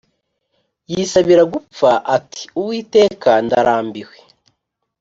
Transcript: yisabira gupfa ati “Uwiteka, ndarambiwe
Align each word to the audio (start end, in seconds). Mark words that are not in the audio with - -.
yisabira 0.91 1.43
gupfa 1.53 1.89
ati 2.15 2.43
“Uwiteka, 2.59 3.29
ndarambiwe 3.45 4.17